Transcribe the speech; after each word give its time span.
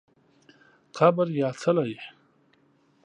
قبر 0.97 1.27
یا 1.41 1.49
څلی 1.61 1.95